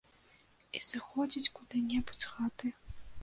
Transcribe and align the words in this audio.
І 0.77 0.81
сыходзіць 0.85 1.53
куды-небудзь 1.59 2.21
з 2.25 2.33
хаты. 2.33 2.67